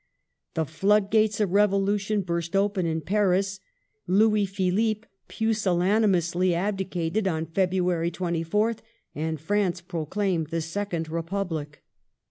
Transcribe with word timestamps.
The 0.55 0.65
flood 0.65 1.11
gates 1.11 1.39
of 1.39 1.51
revolution 1.51 2.23
burst 2.23 2.55
open 2.55 2.87
in 2.87 3.01
Paris. 3.01 3.59
Louis 4.07 4.47
Philippe 4.47 5.07
pusillanimously 5.27 6.55
abdicated 6.55 7.27
on 7.27 7.45
February 7.45 8.09
24th, 8.09 8.79
and 9.13 9.39
France 9.39 9.79
pro 9.79 10.07
claimed 10.07 10.47
the 10.47 10.59
Second 10.61 11.07
Republic. 11.07 11.83